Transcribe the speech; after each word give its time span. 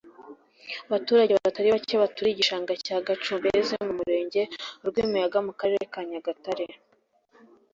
Abaturage 0.87 1.31
batari 1.45 1.69
bacye 1.75 1.95
baturiye 2.03 2.33
igishanga 2.33 2.71
cya 2.85 2.97
Gacumbezi 3.07 3.71
mu 3.83 3.91
Murenge 3.97 4.41
wa 4.81 4.87
Rwimiyaga 4.89 5.37
mu 5.47 5.53
Karere 5.59 5.83
ka 5.93 6.01
Nyagatare 6.09 6.65